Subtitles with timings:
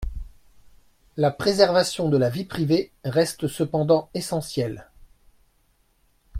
[1.15, 4.89] La préservation de la vie privée reste cependant essentielle.